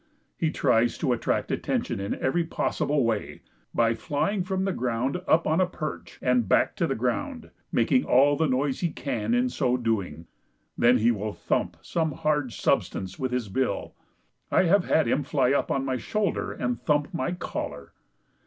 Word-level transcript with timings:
He 0.35 0.49
tries 0.49 0.97
to 0.97 1.13
attract 1.13 1.51
attention 1.51 1.99
in 1.99 2.15
every 2.15 2.43
possible 2.43 3.03
way, 3.05 3.43
by 3.71 3.93
flying 3.93 4.43
from 4.43 4.65
the 4.65 4.73
ground 4.73 5.21
up 5.27 5.45
on 5.45 5.61
a 5.61 5.67
perch, 5.67 6.17
and 6.23 6.49
back 6.49 6.75
to 6.77 6.87
the 6.87 6.95
ground, 6.95 7.51
making 7.71 8.05
all 8.05 8.35
the 8.35 8.47
noise 8.47 8.79
he 8.79 8.89
can 8.89 9.35
in 9.35 9.47
so 9.47 9.77
doing. 9.77 10.25
Then 10.75 10.97
he 10.97 11.11
will 11.11 11.33
thump 11.33 11.77
some 11.83 12.13
hard 12.13 12.51
substance 12.51 13.19
with 13.19 13.31
his 13.31 13.47
bill. 13.47 13.93
I 14.49 14.63
have 14.63 14.85
had 14.85 15.07
him 15.07 15.21
fly 15.21 15.53
up 15.53 15.69
on 15.69 15.85
my 15.85 15.97
shoulder 15.97 16.51
and 16.51 16.81
thump 16.81 17.13
my 17.13 17.33
collar. 17.33 17.93